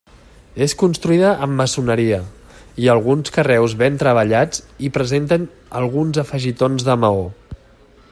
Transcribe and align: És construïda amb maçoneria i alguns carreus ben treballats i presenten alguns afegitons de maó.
És 0.65 0.73
construïda 0.81 1.33
amb 1.47 1.57
maçoneria 1.61 2.17
i 2.85 2.89
alguns 2.93 3.33
carreus 3.35 3.75
ben 3.83 4.01
treballats 4.05 4.63
i 4.89 4.91
presenten 4.97 5.47
alguns 5.83 6.23
afegitons 6.25 6.89
de 6.89 6.97
maó. 7.05 7.25